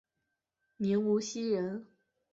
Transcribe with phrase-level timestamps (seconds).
[0.77, 1.85] 明无锡人。